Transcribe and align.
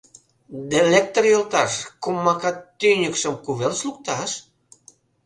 Д-делектыр 0.69 1.25
йолташ, 1.31 1.71
к-комака 2.01 2.51
т-тӱньыкшым 2.57 3.33
кувелыш 3.43 3.81
лукташ? 3.87 4.31